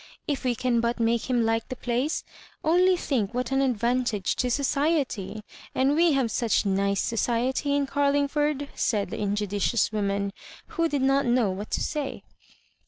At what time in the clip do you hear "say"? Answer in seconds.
11.83-12.23